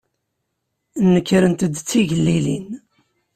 Nekrent-d 1.13 1.71
d 1.73 1.77
tigellilin. 1.89 2.67